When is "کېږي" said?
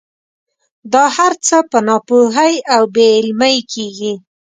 3.73-4.13